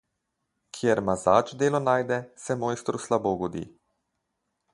[0.77, 3.67] Kjer mazač delo najde, se mojstru slabo godi.